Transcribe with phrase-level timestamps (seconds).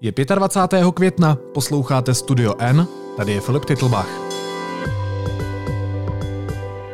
[0.00, 0.92] Je 25.
[0.94, 4.08] května, posloucháte Studio N, tady je Filip Titlbach.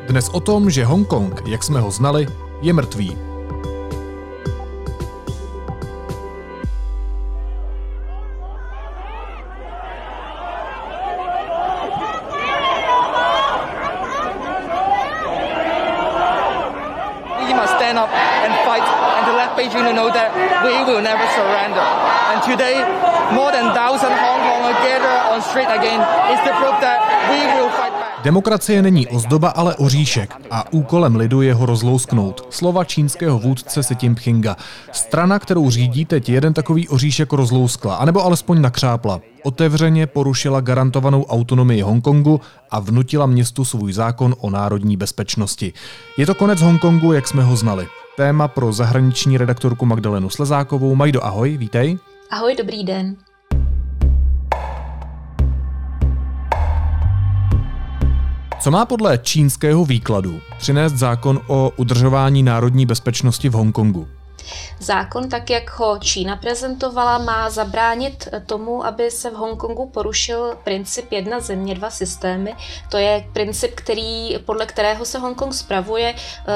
[0.09, 2.27] Dnes o tom, že Hongkong, jak jsme ho znali,
[2.63, 3.30] je mrtvý.
[28.25, 32.47] Demokracie není ozdoba, ale oříšek a úkolem lidu je ho rozlousknout.
[32.51, 34.57] Slova čínského vůdce Si Jinpinga.
[34.93, 39.21] Strana, kterou řídí, teď jeden takový oříšek rozlouskla, anebo alespoň nakřápla.
[39.43, 45.73] Otevřeně porušila garantovanou autonomii Hongkongu a vnutila městu svůj zákon o národní bezpečnosti.
[46.17, 47.87] Je to konec Hongkongu, jak jsme ho znali.
[48.17, 50.95] Téma pro zahraniční redaktorku Magdalenu Slezákovou.
[50.95, 51.99] Majdo, ahoj, vítej.
[52.31, 53.17] Ahoj, dobrý den.
[58.61, 64.09] Co má podle čínského výkladu přinést zákon o udržování národní bezpečnosti v Hongkongu?
[64.79, 71.13] Zákon, tak jak ho Čína prezentovala, má zabránit tomu, aby se v Hongkongu porušil princip
[71.13, 72.55] jedna země, dva systémy.
[72.89, 76.15] To je princip, který, podle kterého se Hongkong spravuje.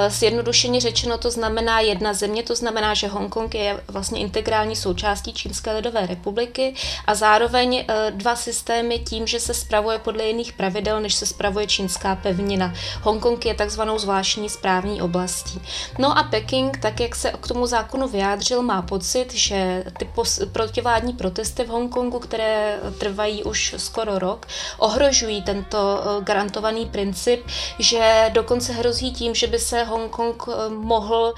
[0.09, 5.73] Zjednodušeně řečeno to znamená jedna země, to znamená, že Hongkong je vlastně integrální součástí Čínské
[5.73, 6.75] lidové republiky
[7.07, 12.17] a zároveň dva systémy tím, že se spravuje podle jiných pravidel, než se spravuje čínská
[12.17, 12.75] pevnina.
[13.03, 15.62] Hongkong je takzvanou zvláštní správní oblastí.
[15.99, 20.53] No a Peking, tak jak se k tomu zákonu vyjádřil, má pocit, že ty pos-
[20.53, 24.47] protivládní protesty v Hongkongu, které trvají už skoro rok,
[24.78, 27.47] ohrožují tento garantovaný princip,
[27.78, 31.34] že dokonce hrozí tím, že by se Hongkong mohl,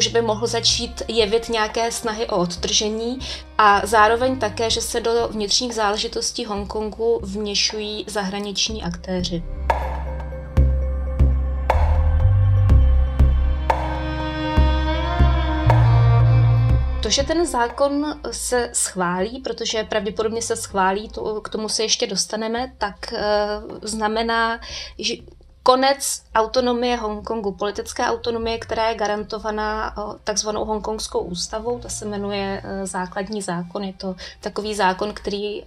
[0.00, 3.18] že by mohl začít jevit nějaké snahy o odtržení
[3.58, 9.42] a zároveň také, že se do vnitřních záležitostí Hongkongu vměšují zahraniční aktéři.
[17.08, 22.06] To, že ten zákon se schválí, protože pravděpodobně se schválí, to, k tomu se ještě
[22.06, 23.18] dostaneme, tak e,
[23.82, 24.60] znamená,
[24.98, 25.14] že
[25.62, 33.42] konec autonomie Hongkongu, politické autonomie, která je garantovaná takzvanou hongkongskou ústavou, ta se jmenuje základní
[33.42, 33.84] zákon.
[33.84, 35.62] Je to takový zákon, který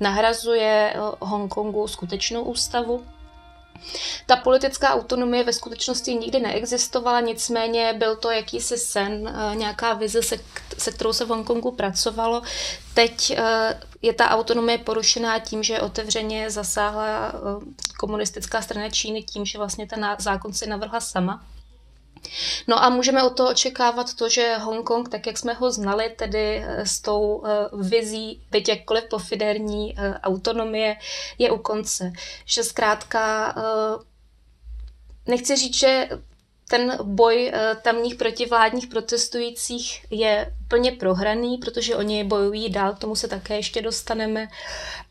[0.00, 3.04] nahrazuje Hongkongu skutečnou ústavu.
[4.26, 10.38] Ta politická autonomie ve skutečnosti nikdy neexistovala, nicméně byl to jakýsi sen, nějaká vize, se,
[10.78, 12.42] se kterou se v Hongkongu pracovalo.
[12.94, 13.36] Teď
[14.02, 17.32] je ta autonomie porušená tím, že otevřeně zasáhla
[17.98, 21.44] komunistická strana Číny tím, že vlastně ten zákon si navrhla sama.
[22.68, 26.64] No a můžeme o to očekávat to, že Hongkong, tak jak jsme ho znali, tedy
[26.84, 27.42] s tou
[27.72, 30.96] vizí, byť jakkoliv pofiderní autonomie,
[31.38, 32.12] je u konce.
[32.44, 33.54] Že zkrátka,
[35.26, 36.08] nechci říct, že
[36.68, 37.52] ten boj
[37.82, 43.82] tamních protivládních protestujících je plně prohraný, protože oni bojují dál, k tomu se také ještě
[43.82, 44.48] dostaneme,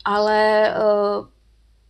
[0.06, 0.70] ale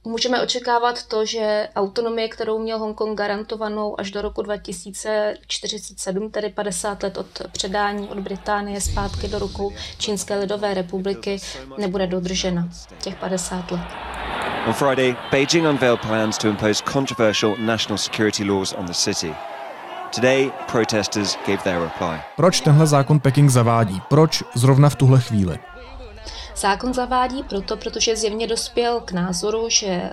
[0.04, 7.04] můžeme očekávat to, že autonomie, kterou měl Hongkong garantovanou až do roku 2047, tedy 50
[7.04, 11.38] let od předání od Británie zpátky do rukou Čínské lidové republiky,
[11.78, 12.70] nebude dodržena
[13.02, 13.82] těch 50 let.
[14.68, 19.36] On Friday, Beijing unveiled plans to impose controversial national security laws on the city.
[20.16, 22.20] Today, protesters gave their reply.
[22.36, 24.02] Proč tenhle zákon Peking zavádí?
[24.10, 25.60] Proč zrovna v tuhle chvíli?
[26.56, 30.10] Zákon zavádí proto, protože zjevně dospěl k názoru, že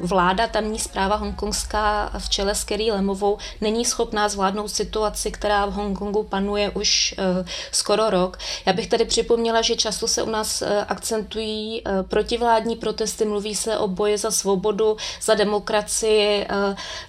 [0.00, 5.72] vláda, tamní zpráva hongkongská v čele s Kerry Lemovou není schopná zvládnout situaci, která v
[5.72, 8.38] Hongkongu panuje už uh, skoro rok.
[8.66, 13.78] Já bych tady připomněla, že často se u nás uh, akcentují protivládní protesty, mluví se
[13.78, 16.46] o boji za svobodu, za demokracii,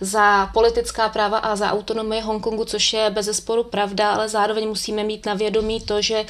[0.02, 5.04] za politická práva a za autonomii Hongkongu, což je bez zesporu pravda, ale zároveň musíme
[5.04, 6.26] mít na vědomí to, že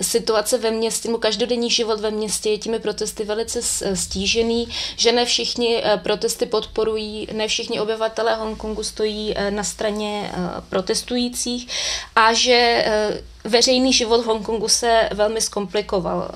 [0.00, 3.62] situace ve městě, každodenní život ve městě je těmi protesty velice
[3.94, 10.32] stížený, že ne všichni protesty podporují, ne všichni obyvatelé Hongkongu stojí na straně
[10.68, 11.68] protestujících
[12.16, 12.84] a že
[13.44, 16.30] veřejný život v Hongkongu se velmi zkomplikoval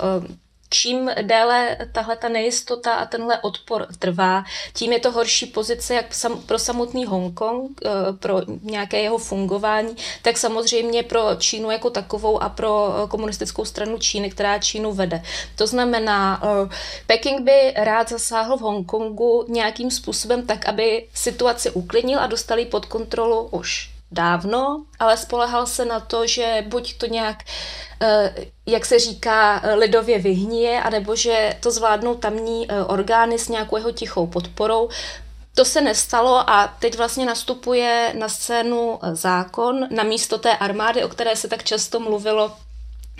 [0.73, 6.05] čím déle tahle ta nejistota a tenhle odpor trvá, tím je to horší pozice jak
[6.45, 7.81] pro samotný Hongkong,
[8.19, 14.29] pro nějaké jeho fungování, tak samozřejmě pro Čínu jako takovou a pro komunistickou stranu Číny,
[14.29, 15.23] která Čínu vede.
[15.55, 16.41] To znamená,
[17.07, 22.85] Peking by rád zasáhl v Hongkongu nějakým způsobem tak, aby situaci uklidnil a dostali pod
[22.85, 27.37] kontrolu už dávno, ale spolehal se na to, že buď to nějak,
[28.01, 28.35] eh,
[28.65, 33.91] jak se říká, lidově vyhníje, anebo že to zvládnou tamní eh, orgány s nějakou jeho
[33.91, 34.89] tichou podporou.
[35.55, 41.03] To se nestalo a teď vlastně nastupuje na scénu eh, zákon na místo té armády,
[41.03, 42.51] o které se tak často mluvilo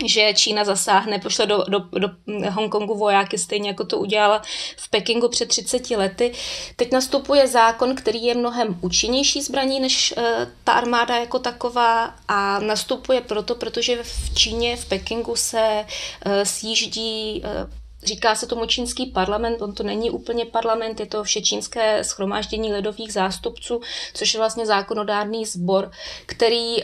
[0.06, 2.08] že Čína zasáhne, pošle do, do, do
[2.50, 4.42] Hongkongu vojáky, stejně jako to udělala
[4.76, 6.32] v Pekingu před 30 lety.
[6.76, 10.24] Teď nastupuje zákon, který je mnohem účinnější zbraní než uh,
[10.64, 15.84] ta armáda jako taková a nastupuje proto, protože v Číně, v Pekingu se
[16.26, 17.70] uh, sjíždí uh,
[18.04, 23.12] Říká se tomu čínský parlament, on to není úplně parlament, je to všečínské schromáždění ledových
[23.12, 23.80] zástupců,
[24.14, 25.90] což je vlastně zákonodárný sbor,
[26.26, 26.76] který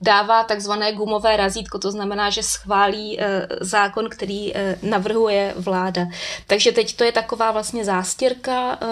[0.00, 6.06] dává takzvané gumové razítko, to znamená, že schválí e, zákon, který e, navrhuje vláda.
[6.46, 8.86] Takže teď to je taková vlastně zástěrka e,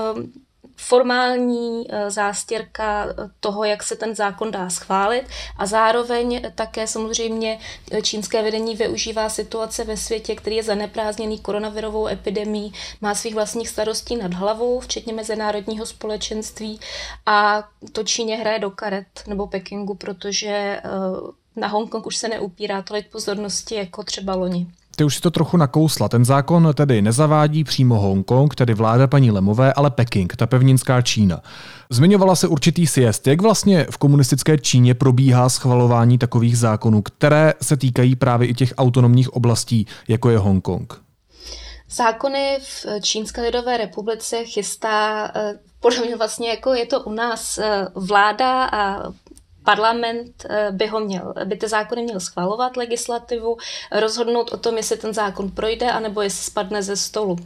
[0.79, 3.07] formální eh, zástěrka
[3.41, 5.25] toho, jak se ten zákon dá schválit
[5.57, 7.59] a zároveň také samozřejmě
[8.03, 14.17] čínské vedení využívá situace ve světě, který je zaneprázdněný koronavirovou epidemí, má svých vlastních starostí
[14.17, 16.81] nad hlavou, včetně mezinárodního společenství
[17.27, 20.81] a to Číně hraje do karet nebo Pekingu, protože eh,
[21.57, 24.67] na Hongkong už se neupírá tolik pozornosti jako třeba loni.
[24.99, 26.09] Ty už si to trochu nakousla.
[26.09, 31.43] Ten zákon tedy nezavádí přímo Hongkong, tedy vláda paní Lemové, ale Peking, ta pevninská Čína.
[31.91, 33.27] Zmiňovala se určitý siest.
[33.27, 38.75] Jak vlastně v komunistické Číně probíhá schvalování takových zákonů, které se týkají právě i těch
[38.79, 41.01] autonomních oblastí, jako je Hongkong?
[41.91, 47.87] Zákony v Čínské lidové republice chystá eh, podobně vlastně jako je to u nás eh,
[47.95, 49.13] vláda a
[49.69, 53.57] parlament eh, by ho měl, by ty zákony měl schvalovat legislativu,
[53.93, 57.37] rozhodnout o tom, jestli ten zákon projde, anebo jestli spadne ze stolu.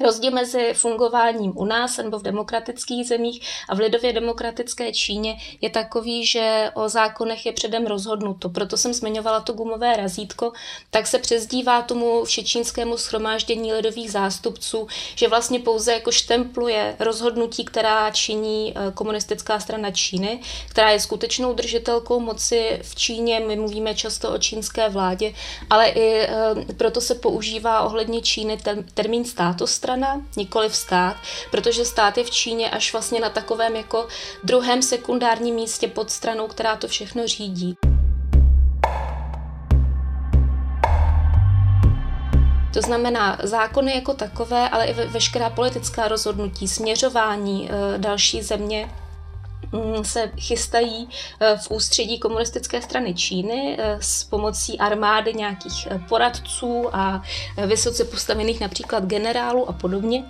[0.00, 5.70] Rozdíl mezi fungováním u nás nebo v demokratických zemích a v lidově demokratické Číně je
[5.70, 8.48] takový, že o zákonech je předem rozhodnuto.
[8.48, 10.52] Proto jsem zmiňovala to gumové razítko,
[10.90, 18.10] tak se přezdívá tomu všečínskému schromáždění lidových zástupců, že vlastně pouze jako štempluje rozhodnutí, která
[18.10, 20.40] činí eh, komunistická strana Číny,
[20.70, 23.40] která je skutečnou držitelkou moci v Číně.
[23.40, 25.34] My mluvíme často o čínské vládě,
[25.70, 26.28] ale i eh,
[26.76, 28.58] proto se používá ohledně Číny
[28.94, 31.16] termín státostrana, strana, nikoli stát,
[31.50, 34.08] protože stát je v Číně až vlastně na takovém jako
[34.44, 37.76] druhém sekundárním místě pod stranou, která to všechno řídí.
[42.72, 48.90] To znamená zákony jako takové, ale i veškerá politická rozhodnutí, směřování e, další země
[50.02, 51.08] se chystají
[51.40, 57.22] eh, v ústředí komunistické strany Číny eh, s pomocí armády nějakých eh, poradců a
[57.66, 60.24] vysoce postavených například generálů a podobně.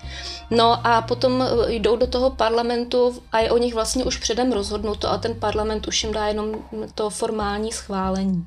[0.51, 5.11] No a potom jdou do toho parlamentu a je o nich vlastně už předem rozhodnuto
[5.11, 6.55] a ten parlament už jim dá jenom
[6.95, 8.47] to formální schválení.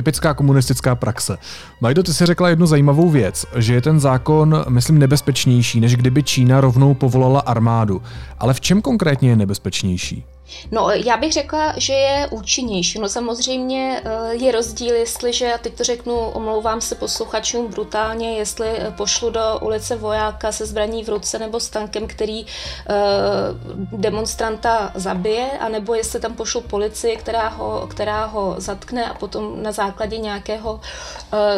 [0.00, 1.38] Typická komunistická praxe.
[1.80, 6.22] Majdo, ty si řekla jednu zajímavou věc, že je ten zákon, myslím, nebezpečnější, než kdyby
[6.22, 8.02] Čína rovnou povolala armádu.
[8.38, 10.24] Ale v čem konkrétně je nebezpečnější?
[10.70, 12.98] No, já bych řekla, že je účinnější.
[12.98, 18.68] No samozřejmě eh, je rozdíl, jestliže, a teď to řeknu, omlouvám se posluchačům brutálně, jestli
[18.68, 24.92] eh, pošlu do ulice vojáka se zbraní v ruce nebo s tankem, který uh, demonstranta
[24.94, 30.18] zabije, anebo jestli tam pošlu policii, která ho, která ho zatkne a potom na základě
[30.18, 30.80] nějakého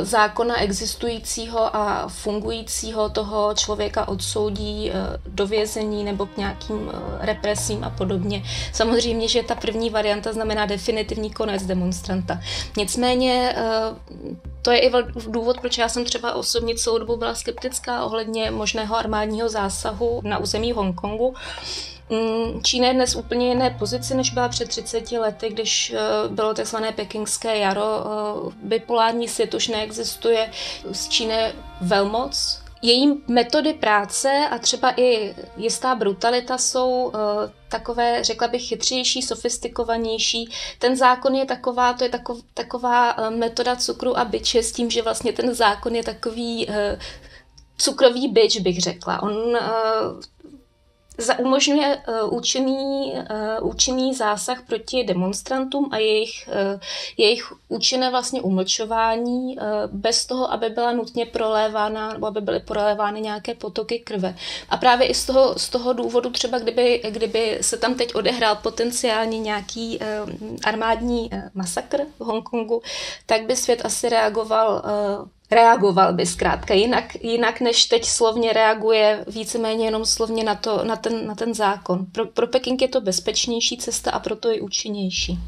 [0.03, 4.93] zákona existujícího a fungujícího toho člověka odsoudí
[5.27, 6.91] do vězení nebo k nějakým
[7.21, 8.43] represím a podobně.
[8.83, 12.41] Samozřejmě, že ta první varianta znamená definitivní konec demonstranta.
[12.77, 13.73] Nicméně eh,
[14.63, 14.93] to je i
[15.29, 20.39] důvod, proč já jsem třeba osobně celou dobu byla skeptická ohledně možného armádního zásahu na
[20.39, 21.35] území Hongkongu.
[22.11, 26.55] Mm, Čína je dnes úplně jiné pozici, než byla před 30 lety, když eh, bylo
[26.55, 26.77] tzv.
[26.95, 28.05] pekingské jaro.
[28.05, 30.51] Eh, bipolární svět už neexistuje.
[30.93, 37.13] Z Číny velmoc, její metody práce a třeba i jistá brutalita jsou uh,
[37.69, 40.51] takové, řekla bych, chytřejší, sofistikovanější.
[40.79, 44.91] Ten zákon je taková, to je takov, taková uh, metoda cukru a byče s tím,
[44.91, 46.75] že vlastně ten zákon je takový uh,
[47.77, 49.23] cukrový byč, bych řekla.
[49.23, 49.59] On uh,
[51.39, 56.81] umožňuje uh, účinný, uh, účinný zásah proti demonstrantům a jejich, uh,
[57.17, 59.57] jejich účinné vlastně umlčování
[59.93, 64.35] bez toho, aby byla nutně prolévána nebo aby byly prolévány nějaké potoky krve.
[64.69, 68.57] A právě i z toho, z toho důvodu třeba, kdyby, kdyby se tam teď odehrál
[68.57, 69.99] potenciálně nějaký
[70.65, 72.83] armádní masakr v Hongkongu,
[73.27, 74.83] tak by svět asi reagoval
[75.53, 80.97] reagoval by zkrátka jinak, jinak než teď slovně reaguje víceméně jenom slovně na, to, na,
[80.97, 82.07] ten, na ten zákon.
[82.13, 85.39] Pro, pro Peking je to bezpečnější cesta a proto i účinnější.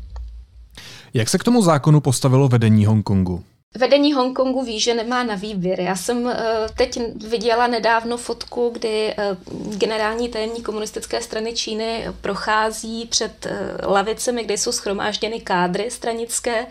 [1.14, 3.44] Jak se k tomu zákonu postavilo vedení Hongkongu?
[3.78, 5.80] Vedení Hongkongu ví, že nemá na výběr.
[5.80, 6.36] Já jsem eh,
[6.76, 9.36] teď viděla nedávno fotku, kdy eh,
[9.76, 16.66] generální tajemník komunistické strany Číny prochází před eh, lavicemi, kde jsou schromážděny kádry stranické.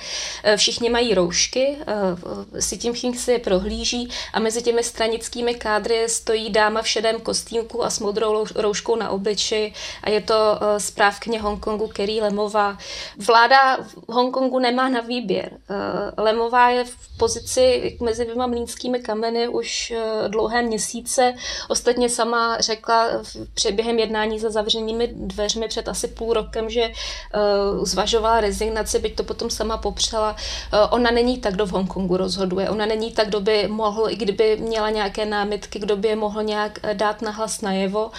[0.56, 1.78] Všichni mají roušky,
[2.60, 7.22] si tím Ching si je prohlíží a mezi těmi stranickými kádry stojí dáma v šedém
[7.22, 12.78] kostýmku a s modrou rouškou na obliči a je to zprávkyně Hongkongu Kerry Lemová.
[13.18, 15.52] Vláda Hongkongu nemá na výběr.
[16.18, 21.34] Lemová je v pozici mezi dvěma mlínskými kameny už eh, dlouhé měsíce.
[21.70, 23.10] Ostatně sama řekla
[23.72, 29.24] během jednání za zavřenými dveřmi před asi půl rokem, že uh, zvažovala rezignaci, byť to
[29.24, 30.32] potom sama popřela.
[30.32, 32.70] Uh, ona není tak, kdo v Hongkongu rozhoduje.
[32.70, 36.44] Ona není tak, kdo by mohl, i kdyby měla nějaké námitky, kdo by je mohl
[36.44, 38.12] nějak dát na hlas najevo.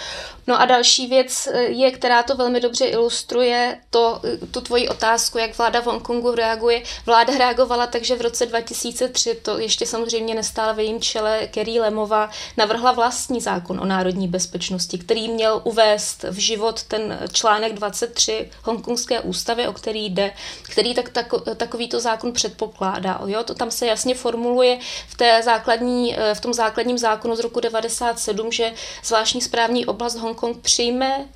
[0.47, 5.57] No a další věc je, která to velmi dobře ilustruje, to, tu tvoji otázku, jak
[5.57, 6.83] vláda v Hongkongu reaguje.
[7.05, 11.47] Vláda reagovala tak, že v roce 2000 2003 to ještě samozřejmě nestála v jejím čele
[11.47, 17.73] Kerry Lemova, navrhla vlastní zákon o národní bezpečnosti, který měl uvést v život ten článek
[17.73, 23.21] 23 hongkongské ústavy, o který jde, který tak, tak, takovýto zákon předpokládá.
[23.25, 23.43] Jo?
[23.43, 28.51] To tam se jasně formuluje v, té základní, v tom základním zákonu z roku 97,
[28.51, 31.34] že zvláštní správní oblast Hongkong přijme Eh,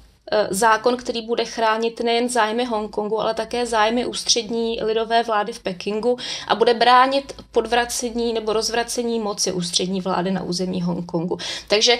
[0.49, 6.17] zákon, který bude chránit nejen zájmy Hongkongu, ale také zájmy ústřední lidové vlády v Pekingu
[6.47, 11.37] a bude bránit podvracení nebo rozvracení moci ústřední vlády na území Hongkongu.
[11.67, 11.97] Takže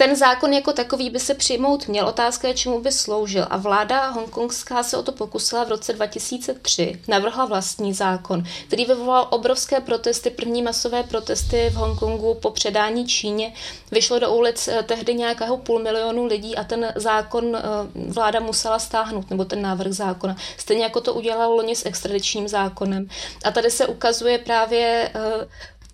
[0.00, 2.06] ten zákon jako takový by se přijmout měl.
[2.06, 3.46] Otázka je, čemu by sloužil.
[3.50, 7.00] A vláda hongkongská se o to pokusila v roce 2003.
[7.08, 13.52] Navrhla vlastní zákon, který vyvolal obrovské protesty, první masové protesty v Hongkongu po předání Číně.
[13.90, 17.62] Vyšlo do ulic eh, tehdy nějakého půl milionu lidí a ten zákon eh,
[17.94, 20.36] vláda musela stáhnout, nebo ten návrh zákona.
[20.56, 23.08] Stejně jako to udělalo loni s extradičním zákonem.
[23.44, 25.46] A tady se ukazuje právě eh,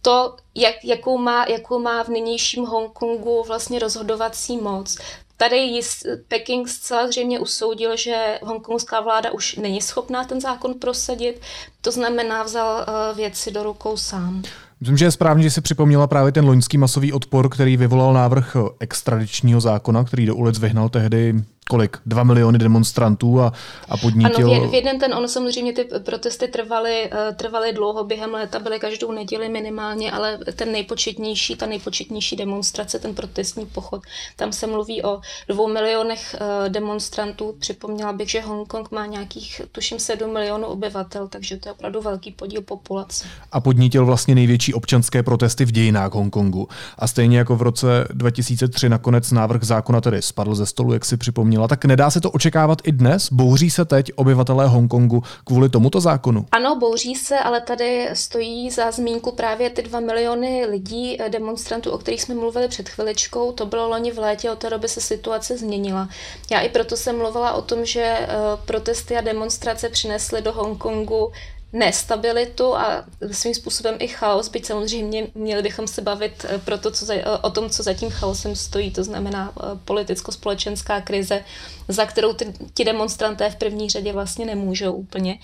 [0.03, 4.99] to, jak, jakou, má, jakou má v nynějším Hongkongu vlastně rozhodovací moc.
[5.37, 11.41] Tady jist, Peking zcela zřejmě usoudil, že hongkongská vláda už není schopná ten zákon prosadit,
[11.81, 14.43] to znamená vzal uh, věci do rukou sám.
[14.81, 18.57] Myslím, že je správně, že si připomněla právě ten loňský masový odpor, který vyvolal návrh
[18.81, 21.35] extradičního zákona, který do ulic vyhnal tehdy
[21.69, 21.97] kolik?
[22.07, 23.53] Dva miliony demonstrantů a,
[23.89, 24.55] a podnítil...
[24.55, 28.79] Ano, v jeden ten, ono samozřejmě ty protesty trvaly, eh, trvaly dlouho, během léta byly
[28.79, 34.03] každou neděli minimálně, ale ten nejpočetnější, ta nejpočetnější demonstrace, ten protestní pochod,
[34.37, 37.57] tam se mluví o dvou milionech eh, demonstrantů.
[37.59, 42.33] Připomněla bych, že Hongkong má nějakých, tuším, sedm milionů obyvatel, takže to je opravdu velký
[42.33, 43.27] podíl populace.
[43.53, 46.69] A podnítil vlastně největší občanské protesty v dějinách Hongkongu.
[46.99, 51.17] A stejně jako v roce 2003 nakonec návrh zákona tedy spadl ze stolu, jak si
[51.17, 53.33] připomněl zmínila, tak nedá se to očekávat i dnes?
[53.33, 56.47] Bouří se teď obyvatelé Hongkongu kvůli tomuto zákonu?
[56.53, 61.91] Ano, bouří se, ale tady stojí za zmínku právě ty dva miliony lidí, eh, demonstrantů,
[61.91, 63.53] o kterých jsme mluvili před chviličkou.
[63.53, 66.09] To bylo loni v létě, od té doby se situace změnila.
[66.51, 68.29] Já i proto jsem mluvila o tom, že eh,
[68.65, 71.33] protesty a demonstrace přinesly do Hongkongu
[71.77, 76.91] nestabilitu a svým způsobem i chaos, byť samozřejmě měli bychom se bavit eh, pro to,
[76.91, 81.45] co za, eh, o tom, co za tím chaosem stojí, to znamená eh, politicko-společenská krize,
[81.89, 85.39] za kterou ty, ti demonstranté v první řadě vlastně nemůžou úplně.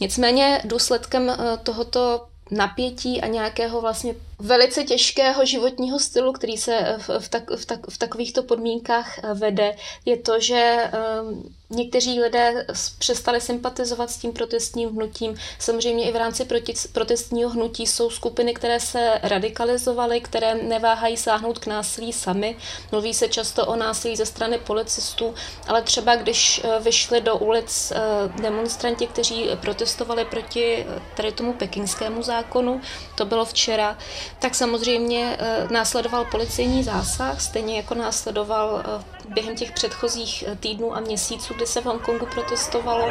[0.00, 7.28] Nicméně důsledkem tohoto napětí a nějakého vlastně velice těžkého životního stylu, který se v, v,
[7.28, 10.90] tak, v, tak, v takovýchto podmínkách vede, je to, že
[11.22, 12.66] um, Někteří lidé
[12.98, 15.36] přestali sympatizovat s tím protestním hnutím.
[15.58, 21.58] Samozřejmě i v rámci proti, protestního hnutí jsou skupiny, které se radikalizovaly, které neváhají sáhnout
[21.58, 22.56] k násilí sami.
[22.92, 25.34] Mluví se často o násilí ze strany policistů,
[25.68, 27.98] ale třeba když eh, vyšli do ulic eh,
[28.42, 32.80] demonstranti, kteří protestovali proti eh, tady tomu pekingskému zákonu,
[33.14, 33.98] to bylo včera,
[34.38, 35.36] tak samozřejmě
[35.70, 38.82] následoval policejní zásah, stejně jako následoval
[39.28, 43.06] během těch předchozích týdnů a měsíců, kdy se v Hongkongu protestovalo.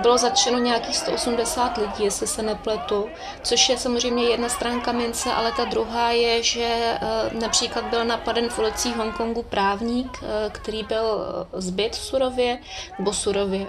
[0.00, 3.08] Bylo zatčeno nějakých 180 lidí, jestli se nepletu,
[3.42, 7.00] což je samozřejmě jedna stránka mince, ale ta druhá je, že eh,
[7.40, 11.04] například byl napaden v ulicích Hongkongu právník, eh, který byl
[11.54, 12.58] eh, zbyt surově,
[12.98, 13.66] nebo surově.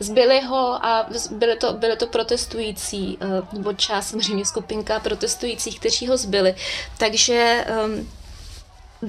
[0.00, 3.18] Zbyli ho a byly to, byly to protestující,
[3.52, 6.54] nebo část samozřejmě skupinka protestujících, kteří ho zbyli.
[6.98, 8.08] Takže ehm,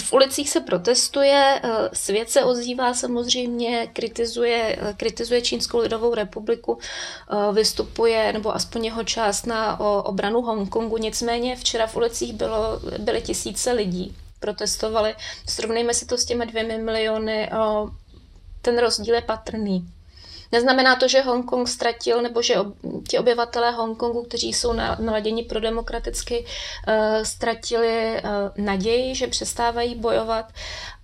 [0.01, 6.79] v ulicích se protestuje, eh, svět se ozývá samozřejmě, kritizuje, eh, kritizuje Čínskou lidovou republiku,
[6.79, 10.97] eh, vystupuje, nebo aspoň jeho část na obranu Hongkongu.
[10.97, 15.15] Nicméně včera v ulicích bylo, byly tisíce lidí, protestovali.
[15.49, 17.49] Srovnejme si to s těmi dvěmi miliony,
[18.61, 19.87] ten rozdíl je patrný.
[20.51, 22.55] Neznamená to, že Hongkong ztratil, nebo že
[23.09, 28.29] ti obyvatelé Hongkongu, kteří jsou naladěni pro demokraticky, uh, ztratili uh,
[28.65, 30.45] naději, že přestávají bojovat,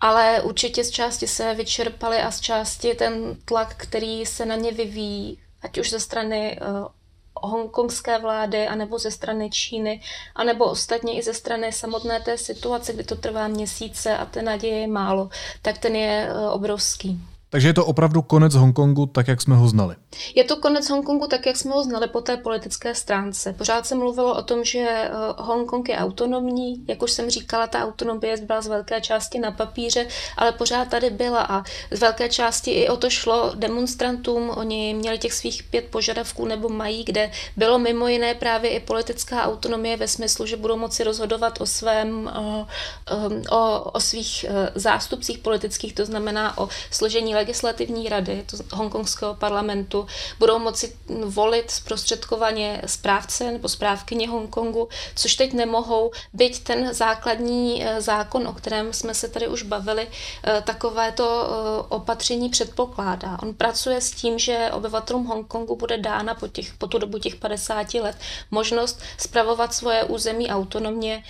[0.01, 4.71] ale určitě z části se vyčerpali a z části ten tlak, který se na ně
[4.71, 6.87] vyvíjí, ať už ze strany uh,
[7.35, 10.01] hongkongské vlády, anebo ze strany Číny,
[10.35, 14.79] anebo ostatně i ze strany samotné té situace, kdy to trvá měsíce a té naděje
[14.79, 15.29] je málo,
[15.61, 17.19] tak ten je obrovský.
[17.53, 19.95] Takže je to opravdu konec Hongkongu tak, jak jsme ho znali.
[20.35, 23.53] Je to konec Hongkongu tak, jak jsme ho znali po té politické stránce.
[23.53, 26.83] Pořád se mluvilo o tom, že eh, Hongkong je autonomní.
[26.87, 30.07] Jak už jsem říkala, ta autonomie byla z velké části na papíře,
[30.37, 34.49] ale pořád tady byla a z velké části i o to šlo demonstrantům.
[34.49, 39.43] Oni měli těch svých pět požadavků nebo mají, kde bylo mimo jiné právě i politická
[39.43, 42.67] autonomie ve smyslu, že budou moci rozhodovat o svém, o,
[43.11, 44.45] eh, eh, o, o svých
[44.75, 50.07] zástupcích politických, to znamená o složení legislativní rady to hongkongského parlamentu
[50.39, 50.95] budou moci
[51.25, 58.53] volit zprostředkovaně správce nebo správkyně Hongkongu, což teď nemohou, byť ten základní eh, zákon, o
[58.53, 63.37] kterém jsme se tady už bavili, eh, takovéto eh, opatření předpokládá.
[63.41, 67.35] On pracuje s tím, že obyvatelům Hongkongu bude dána po, těch, po tu dobu těch
[67.35, 68.15] 50 let
[68.51, 71.23] možnost spravovat svoje území autonomně.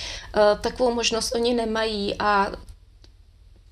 [0.62, 2.51] Takovou možnost oni nemají a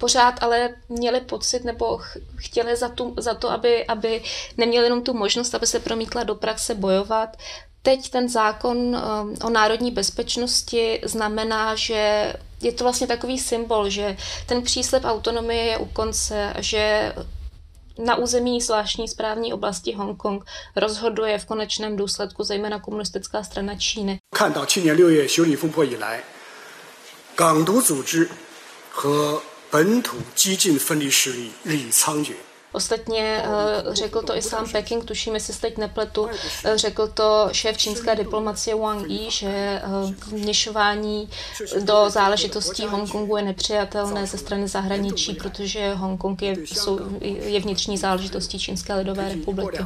[0.00, 1.98] pořád ale měli pocit nebo
[2.36, 4.22] chtěli za, tu, za to, aby, aby
[4.56, 7.36] neměli jenom tu možnost, aby se promítla do praxe bojovat.
[7.82, 14.16] Teď ten zákon um, o národní bezpečnosti znamená, že je to vlastně takový symbol, že
[14.46, 17.12] ten příslip autonomie je u konce, že
[18.04, 20.44] na území zvláštní správní oblasti Hongkong
[20.76, 24.18] rozhoduje v konečném důsledku zejména komunistická strana Číny.
[24.34, 26.20] 看到去年六月修理风波以来，
[27.34, 28.28] 港独组织
[28.90, 29.40] 和
[29.70, 32.34] 本土激进分离势力日益猖獗。
[32.72, 33.44] Ostatně
[33.86, 36.30] uh, řekl to i sám Peking, tuším, jestli se teď nepletu, uh,
[36.74, 40.10] řekl to šéf čínské diplomacie Wang Yi, že uh,
[40.40, 41.30] vněšování
[41.80, 48.58] do záležitostí Hongkongu je nepřijatelné ze strany zahraničí, protože Hongkong je, jsou, je vnitřní záležitostí
[48.58, 49.78] Čínské lidové republiky.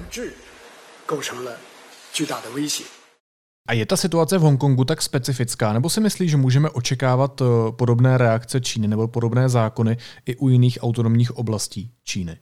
[3.68, 7.46] A je ta situace v Hongkongu tak specifická, nebo si myslíš, že můžeme očekávat eh,
[7.72, 12.38] podobné reakce Číny nebo podobné zákony i u jiných autonomních oblastí Číny?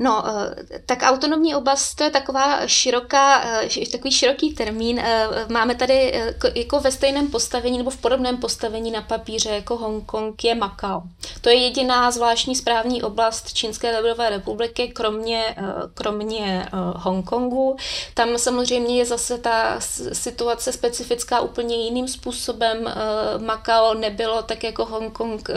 [0.00, 4.98] No, eh, tak autonomní oblast to je taková široká, eh, takový široký termín.
[4.98, 6.22] Eh, máme tady
[6.54, 11.02] jako ve stejném postavení nebo v podobném postavení na papíře jako Hongkong je Makao.
[11.40, 15.56] To je jediná zvláštní správní oblast Čínské lidové republiky, kromě,
[15.94, 17.76] kromě Hongkongu.
[18.14, 19.76] Tam samozřejmě je zase ta
[20.12, 22.94] situace specifická úplně jiným způsobem.
[23.38, 25.50] Makao nebylo tak jako Hongkong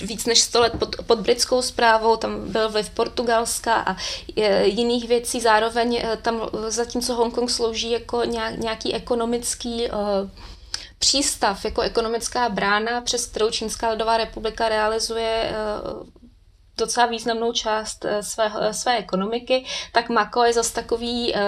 [0.00, 3.96] víc než 100 let pod, pod britskou zprávou, tam byl vliv Portugal Portugalska a
[4.36, 5.40] e, jiných věcí.
[5.40, 8.24] Zároveň e, tam, zatímco Hongkong slouží jako
[8.56, 9.90] nějaký ekonomický e,
[10.98, 15.52] přístav, jako ekonomická brána, přes kterou Čínská lidová republika realizuje
[16.78, 21.40] docela významnou část eh, své, eh, své ekonomiky, tak Mako je zase takový uh,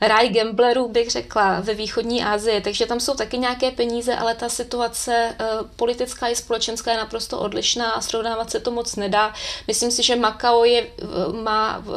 [0.00, 2.60] raj gamblerů, bych řekla, ve východní Asii.
[2.60, 7.38] Takže tam jsou taky nějaké peníze, ale ta situace uh, politická i společenská je naprosto
[7.38, 9.32] odlišná a srovnávat se to moc nedá.
[9.66, 10.86] Myslím si, že Makao je,
[11.42, 11.94] má uh,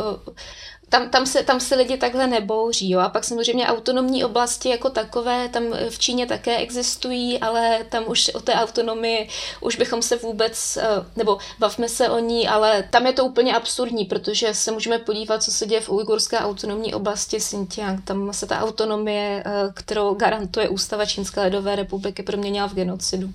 [0.89, 2.89] tam, tam, se, tam se lidi takhle nebouří.
[2.89, 2.99] Jo?
[2.99, 8.29] A pak samozřejmě autonomní oblasti jako takové, tam v Číně také existují, ale tam už
[8.29, 9.29] o té autonomii
[9.61, 13.55] už bychom se vůbec, eh, nebo bavme se o ní, ale tam je to úplně
[13.55, 18.05] absurdní, protože se můžeme podívat, co se děje v ujgurské autonomní oblasti Xinjiang.
[18.05, 23.29] Tam se ta autonomie, eh, kterou garantuje Ústava Čínské lidové republiky, proměnila v genocidu.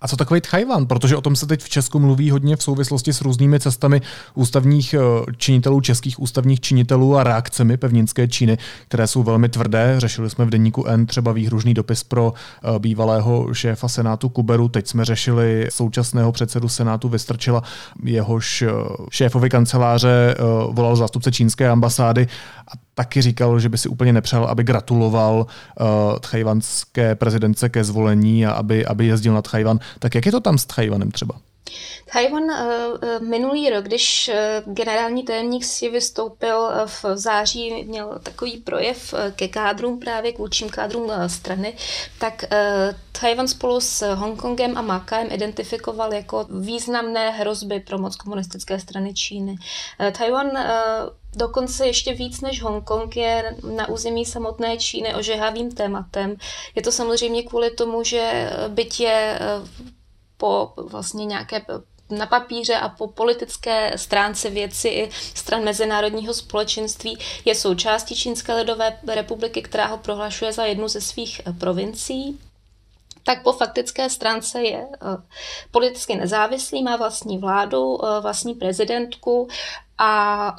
[0.00, 0.86] A co takový Tchajvan?
[0.86, 4.00] Protože o tom se teď v Česku mluví hodně v souvislosti s různými cestami
[4.34, 4.98] ústavních eh,
[5.36, 8.58] činitelů, českých ústavních činitelů a reakcemi pevninské Číny,
[8.88, 9.94] které jsou velmi tvrdé.
[9.98, 14.68] Řešili jsme v denníku N třeba výhružný dopis pro eh, bývalého šéfa Senátu Kuberu.
[14.68, 17.62] Teď jsme řešili současného předsedu Senátu Vystrčila,
[18.04, 18.68] jehož eh,
[19.10, 20.34] šéfovi kanceláře
[20.70, 22.28] volal zástupce čínské ambasády
[22.68, 25.86] a taky říkal, že by si úplně nepřál, aby gratuloval uh,
[26.18, 29.78] tchajvanské prezidence ke zvolení a aby, aby jezdil na Tchajvan.
[29.98, 31.34] Tak jak je to tam s Tchajvanem třeba?
[32.12, 32.42] Taiwan
[33.20, 34.30] minulý rok, když
[34.66, 41.12] generální tajemník si vystoupil v září, měl takový projev ke kádrům, právě k vůčím kádrům
[41.26, 41.74] strany,
[42.18, 42.44] tak
[43.20, 49.56] Taiwan spolu s Hongkongem a Makaem identifikoval jako významné hrozby pro moc komunistické strany Číny.
[50.18, 50.50] Taiwan
[51.36, 56.36] dokonce ještě víc než Hongkong je na území samotné Číny ožehavým tématem.
[56.74, 59.38] Je to samozřejmě kvůli tomu, že byť je
[60.36, 61.64] po vlastně nějaké
[62.10, 68.98] na papíře a po politické stránce věci i stran mezinárodního společenství je součástí Čínské lidové
[69.06, 72.38] republiky, která ho prohlašuje za jednu ze svých eh, provincií
[73.24, 75.16] tak po faktické stránce je eh,
[75.70, 79.48] politicky nezávislý, má vlastní vládu, eh, vlastní prezidentku
[79.98, 80.56] a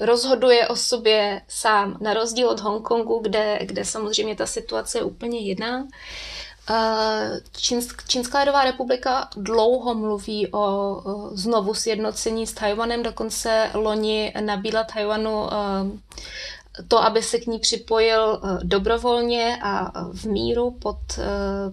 [0.00, 5.38] rozhoduje o sobě sám, na rozdíl od Hongkongu, kde, kde samozřejmě ta situace je úplně
[5.38, 5.86] jiná.
[7.56, 15.46] Čínsk, Čínská lidová republika dlouho mluví o znovu sjednocení s Tajvanem, dokonce loni nabídla Tajvanu
[16.88, 20.98] to, aby se k ní připojil dobrovolně a v míru pod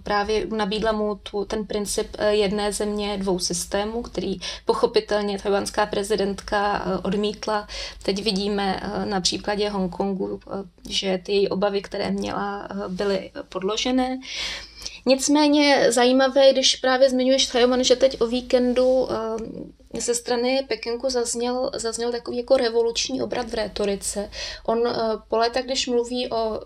[0.03, 7.67] právě nabídla mu tu, ten princip jedné země dvou systémů, který pochopitelně tajvanská prezidentka odmítla.
[8.03, 10.39] Teď vidíme na příkladě Hongkongu,
[10.89, 14.19] že ty její obavy, které měla, byly podložené.
[15.05, 19.15] Nicméně zajímavé, když právě zmiňuješ Taiwan, že teď o víkendu eh,
[20.01, 24.29] ze strany Pekinku zazněl, zazněl takový jako revoluční obrat v rétorice.
[24.65, 24.93] On eh,
[25.27, 26.61] po léta, když mluví o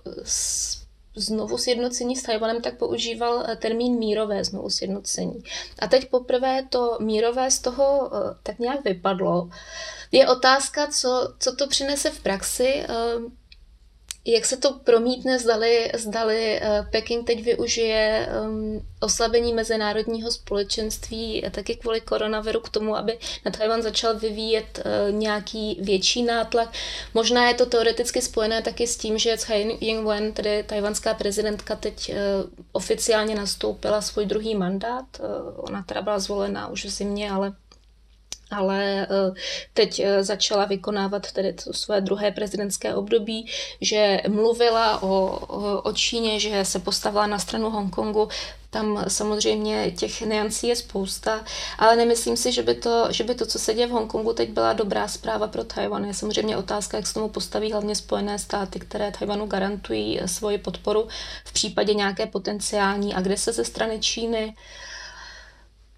[1.15, 5.43] znovu sjednocení s Tajvanem, tak používal eh, termín mírové znovu sjednocení.
[5.79, 8.11] A teď poprvé to mírové z toho
[8.43, 9.49] tak nějak vypadlo.
[10.11, 12.83] Je otázka, co, co to přinese v praxi.
[14.29, 21.75] Jak se to promítne, zdali, zdali uh, Peking teď využije um, oslabení mezinárodního společenství taky
[21.75, 26.73] kvůli koronaviru k tomu, aby na Tajvan začal vyvíjet uh, nějaký větší nátlak.
[27.13, 32.13] Možná je to teoreticky spojené taky s tím, že Tsai Ing-wen, tedy tajvanská prezidentka, teď
[32.71, 35.05] oficiálně nastoupila svůj druhý mandát.
[35.55, 37.53] Ona teda byla zvolena už v zimě, ale
[38.51, 39.31] ale eh,
[39.73, 43.49] teď eh, začala vykonávat tedy to své druhé prezidentské období,
[43.81, 45.39] že mluvila o,
[45.83, 48.29] o Číně, že se postavila na stranu Hongkongu,
[48.69, 51.43] tam samozřejmě těch neancí je spousta,
[51.77, 54.49] ale nemyslím si, že by, to, že by to, co se děje v Hongkongu, teď
[54.49, 56.05] byla dobrá zpráva pro Tajvan.
[56.05, 60.57] Je samozřejmě otázka, jak se tomu postaví hlavně Spojené státy, které Tajvanu garantují eh, svoji
[60.57, 61.07] podporu
[61.45, 64.45] v případě nějaké potenciální agrese ze strany Číny.
[64.45, 64.53] Uh,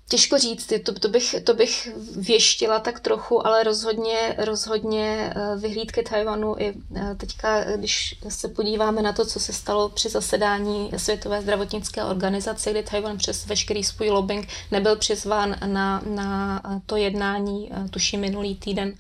[0.10, 6.04] Těžko říct, to, to, bych, to bych věštila tak trochu, ale rozhodně, rozhodně eh, vyhlídky
[6.04, 11.42] Tajvanu i eh, teďka, když se podíváme na to, co se stalo při zasedání Světové
[11.42, 17.90] zdravotnické organizace, kdy Tajvan přes veškerý svůj lobbying nebyl přizván na, na to jednání, eh,
[17.90, 18.94] tuším minulý týden,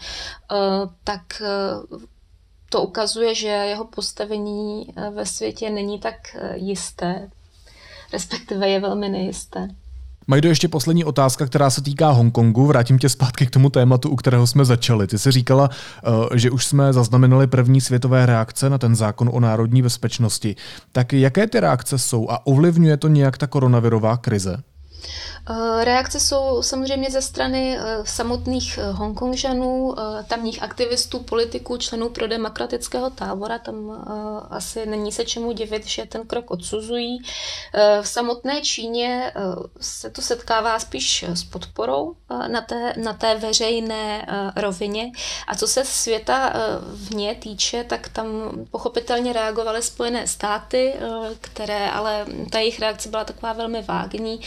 [1.03, 1.41] tak
[2.69, 6.15] to ukazuje, že jeho postavení ve světě není tak
[6.53, 7.29] jisté,
[8.13, 9.67] respektive je velmi nejisté.
[10.29, 12.65] Majdo, ještě poslední otázka, která se týká Hongkongu.
[12.65, 15.07] Vrátím tě zpátky k tomu tématu, u kterého jsme začali.
[15.07, 19.39] Ty jsi říkala, eh, že už jsme zaznamenali první světové reakce na ten zákon o
[19.39, 20.55] národní bezpečnosti.
[20.91, 24.57] Tak jaké ty reakce jsou a ovlivňuje to nějak ta koronavirová krize?
[25.49, 29.95] Eh, reakce jsou samozřejmě ze strany eh, samotných eh, Hongkongžanů,
[30.27, 33.59] tamních aktivistů, politiků, členů pro demokratického tábora.
[33.59, 34.05] Tam
[34.49, 37.19] asi není se čemu divit, že ten krok odsuzují.
[38.01, 39.33] V samotné Číně
[39.81, 42.15] se to setkává spíš s podporou
[42.47, 45.11] na té, na té veřejné rovině.
[45.47, 46.53] A co se světa
[46.93, 48.27] vně týče, tak tam
[48.71, 50.93] pochopitelně reagovaly Spojené státy,
[51.41, 54.39] které ale ta jejich reakce byla taková velmi vágní.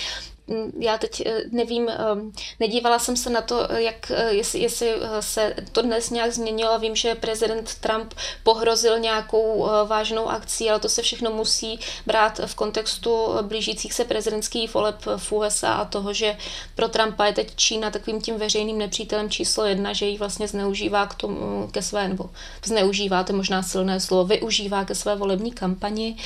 [0.47, 4.61] Mm, já teď eh, nevím, ehm, nedívala jsem se na to, eh, jak, eh, jestli,
[4.61, 6.79] jestli se to dnes nějak změnilo.
[6.79, 12.55] Vím, že prezident Trump pohrozil nějakou vážnou akcí, ale to se všechno musí brát v
[12.55, 16.37] kontextu blížících se prezidentských voleb v USA a toho, že
[16.75, 21.07] pro Trumpa je teď Čína takovým tím veřejným nepřítelem číslo jedna, že ji vlastně zneužívá
[21.07, 22.31] k tomu, ke své, nebo
[22.65, 26.17] zneužívá, to je možná silné slovo, využívá ke své volební kampani.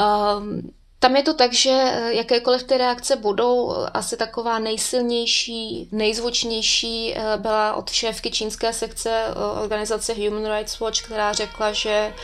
[0.00, 5.88] Um, tam je to tak, že eh, jakékoliv ty reakce budou, eh, asi taková nejsilnější,
[5.92, 9.24] nejzvučnější eh, byla od šéfky čínské sekce
[9.62, 12.14] organizace Human Rights Watch, která řekla, že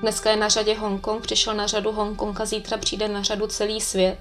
[0.00, 3.80] dneska je na řadě Hongkong, přišel na řadu Hongkong a zítra přijde na řadu celý
[3.80, 4.18] svět.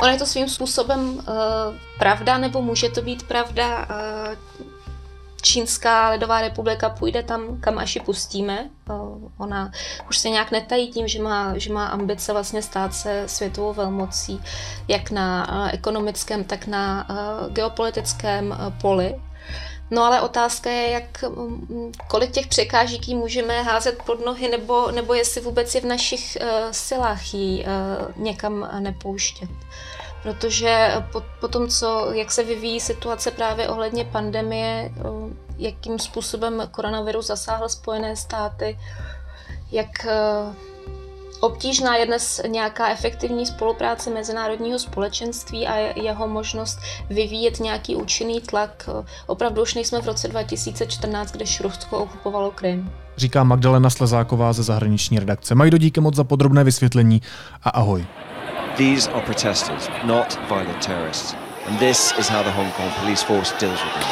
[0.00, 1.22] Ono je to svým způsobem
[1.98, 3.88] pravda, nebo může to být pravda.
[5.46, 8.70] Čínská ledová republika půjde tam, kam až ji pustíme.
[9.38, 9.70] Ona
[10.08, 14.40] už se nějak netají tím, že má, že má ambice vlastně stát se světovou velmocí,
[14.88, 17.06] jak na ekonomickém, tak na
[17.50, 19.20] geopolitickém poli.
[19.90, 25.14] No ale otázka je, jak, mm, kolik těch překážíků můžeme házet pod nohy, nebo, nebo
[25.14, 29.50] jestli vůbec je v našich uh, silách ji uh, někam nepouštět.
[30.22, 36.68] Protože po, po tom, co, jak se vyvíjí situace právě ohledně pandemie, uh, jakým způsobem
[36.70, 38.78] koronavirus zasáhl Spojené státy,
[39.72, 40.54] jak uh,
[41.40, 46.78] Obtížná je dnes nějaká efektivní spolupráce mezinárodního společenství a jeho možnost
[47.10, 48.88] vyvíjet nějaký účinný tlak.
[49.26, 52.92] Opravdu už nejsme v roce 2014, kde Rusko okupovalo Krym.
[53.16, 55.54] Říká Magdalena Slezáková ze zahraniční redakce.
[55.54, 57.22] Majdo, díky moc za podrobné vysvětlení
[57.62, 58.06] a ahoj.
[58.76, 61.34] These are protesters, not violent terrorists.
[61.68, 64.04] And this is how the Hong Kong police force deals with them.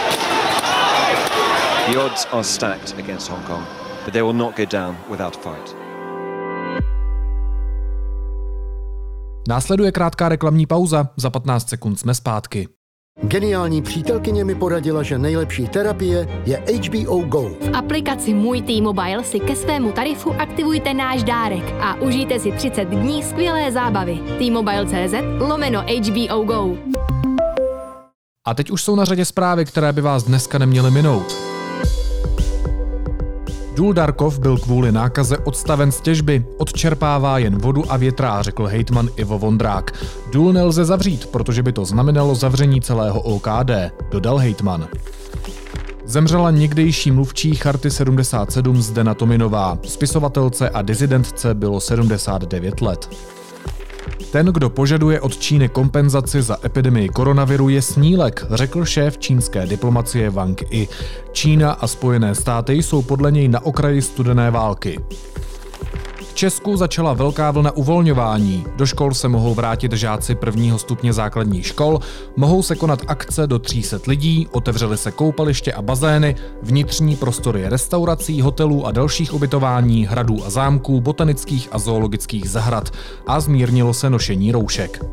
[1.93, 3.65] The odds are stacked against Hong Kong,
[4.05, 5.84] but they will not go down without a fight.
[9.49, 12.69] Následuje krátká reklamní pauza, za 15 sekund jsme zpátky.
[13.23, 17.43] Geniální přítelkyně mi poradila, že nejlepší terapie je HBO Go.
[17.43, 22.85] V aplikaci Můj T-Mobile si ke svému tarifu aktivujte náš dárek a užijte si 30
[22.85, 24.19] dní skvělé zábavy.
[24.39, 26.77] T-Mobile.cz lomeno HBO Go.
[28.47, 31.54] A teď už jsou na řadě zprávy, které by vás dneska neměly minout.
[33.77, 39.09] Důl Darkov byl kvůli nákaze odstaven z těžby, odčerpává jen vodu a větrá, řekl hejtman
[39.17, 40.05] Ivo Vondrák.
[40.33, 43.71] Důl nelze zavřít, protože by to znamenalo zavření celého OKD,
[44.11, 44.89] dodal hejtman.
[46.05, 49.79] Zemřela někdejší mluvčí Charty 77 Zdena Tominová.
[49.83, 53.11] Spisovatelce a dizidentce bylo 79 let.
[54.33, 60.31] Ten, kdo požaduje od Číny kompenzaci za epidemii koronaviru, je snílek, řekl šéf čínské diplomacie
[60.31, 60.89] Wang Yi.
[61.33, 65.01] Čína a Spojené státy jsou podle něj na okraji studené války.
[66.35, 68.67] Česku začala velká vlna uvolňování.
[68.77, 72.01] Do škol se mohou vrátit žáci prvního stupně základních škol,
[72.37, 78.41] mohou se konat akce do 300 lidí, otevřely se koupaliště a bazény, vnitřní prostory restaurací,
[78.41, 82.91] hotelů a dalších ubytování, hradů a zámků, botanických a zoologických zahrad
[83.27, 85.05] a zmírnilo se nošení roušek.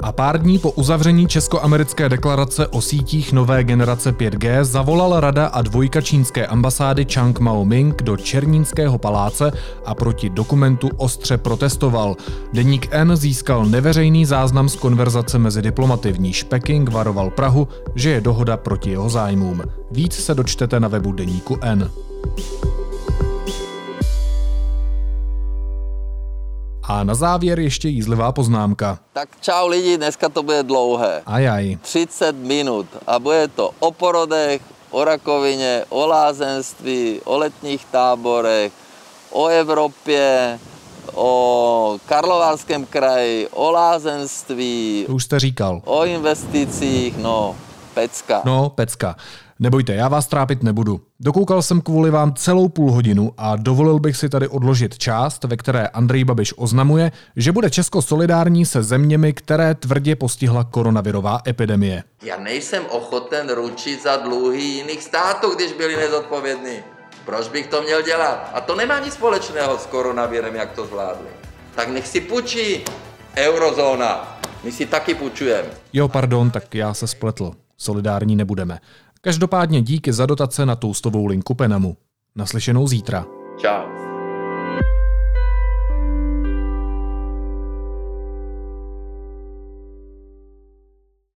[0.00, 5.62] A pár dní po uzavření česko-americké deklarace o sítích nové generace 5G zavolal rada a
[5.62, 9.52] dvojka čínské ambasády Chang Mao-ming do Černínského paláce
[9.84, 12.16] a proti dokumentu ostře protestoval.
[12.52, 18.10] Deník N získal neveřejný záznam z konverzace mezi diplomaty, v níž Peking varoval Prahu, že
[18.10, 19.62] je dohoda proti jeho zájmům.
[19.90, 21.90] Víc se dočtete na webu Deníku N.
[26.88, 28.98] A na závěr ještě jízlivá poznámka.
[29.12, 31.22] Tak čau lidi, dneska to bude dlouhé.
[31.26, 31.78] Ajaj.
[31.82, 38.72] 30 minut a bude to o porodech, o rakovině, o lázenství, o letních táborech,
[39.30, 40.58] o Evropě,
[41.14, 45.04] o Karlovarském kraji, o lázenství.
[45.06, 45.82] To už jste říkal.
[45.84, 47.56] O investicích, no,
[47.94, 48.42] pecka.
[48.44, 49.16] No, pecka.
[49.58, 51.00] Nebojte, já vás trápit nebudu.
[51.20, 55.56] Dokoukal jsem kvůli vám celou půl hodinu a dovolil bych si tady odložit část, ve
[55.56, 62.02] které Andrej Babiš oznamuje, že bude Česko solidární se zeměmi, které tvrdě postihla koronavirová epidemie.
[62.22, 66.76] Já nejsem ochoten ručit za dluhy jiných států, když byli nezodpovědní.
[67.24, 68.50] Proč bych to měl dělat?
[68.54, 71.28] A to nemá nic společného s koronavirem, jak to zvládli.
[71.74, 72.84] Tak nech si půjčí
[73.36, 74.38] eurozóna.
[74.64, 75.68] My si taky půjčujeme.
[75.92, 77.50] Jo, pardon, tak já se spletl.
[77.78, 78.78] Solidární nebudeme.
[79.26, 81.96] Každopádně díky za dotace na toustovou linku Penamu.
[82.36, 83.26] Naslyšenou zítra.
[83.60, 83.95] Ciao.